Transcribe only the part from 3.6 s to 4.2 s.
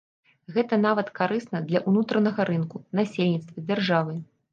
дзяржавы.